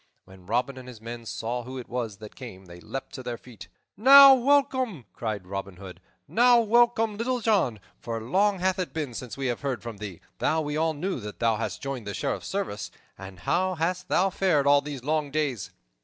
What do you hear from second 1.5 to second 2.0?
who it